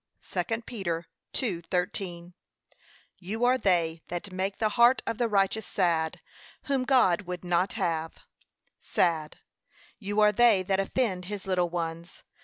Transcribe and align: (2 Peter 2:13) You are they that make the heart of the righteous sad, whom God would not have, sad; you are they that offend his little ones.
(2 0.27 0.63
Peter 0.63 1.05
2:13) 1.31 2.33
You 3.19 3.45
are 3.45 3.59
they 3.59 4.01
that 4.07 4.31
make 4.31 4.57
the 4.57 4.69
heart 4.69 5.03
of 5.05 5.19
the 5.19 5.27
righteous 5.27 5.67
sad, 5.67 6.21
whom 6.63 6.85
God 6.85 7.27
would 7.27 7.43
not 7.43 7.73
have, 7.73 8.15
sad; 8.81 9.37
you 9.99 10.19
are 10.19 10.31
they 10.31 10.63
that 10.63 10.79
offend 10.79 11.25
his 11.25 11.45
little 11.45 11.69
ones. 11.69 12.23